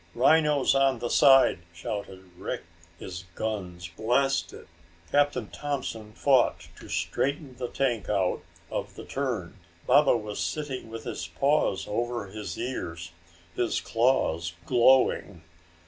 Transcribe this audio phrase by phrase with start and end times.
[0.15, 2.63] "Rhinos on the side!" shouted Rick.
[2.97, 4.67] His guns blasted.
[5.11, 8.41] Captain Thompson fought to straighten the tank out
[8.71, 9.59] of the turn.
[9.85, 13.11] Baba was sitting with his paws over his ears,
[13.55, 15.43] his claws glowing.